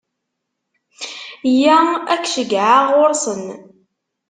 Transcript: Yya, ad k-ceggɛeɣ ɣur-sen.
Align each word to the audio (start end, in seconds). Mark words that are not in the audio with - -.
Yya, 1.57 1.77
ad 2.13 2.19
k-ceggɛeɣ 2.23 2.85
ɣur-sen. 2.95 3.43